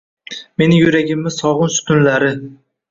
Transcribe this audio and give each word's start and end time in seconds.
Mening 0.61 0.81
yuragimni 0.85 1.35
sog’inch 1.37 1.81
tunlari 1.91 2.37